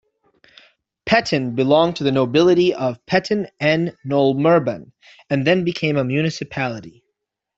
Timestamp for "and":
5.29-5.45